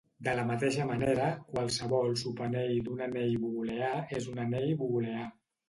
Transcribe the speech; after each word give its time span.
De 0.27 0.31
la 0.37 0.43
mateixa 0.45 0.87
manera, 0.91 1.27
qualsevol 1.51 2.17
subanell 2.23 2.73
d'un 2.89 3.05
anell 3.11 3.39
booleà 3.45 3.93
és 4.21 4.33
un 4.35 4.45
anell 4.49 4.77
booleà. 4.85 5.31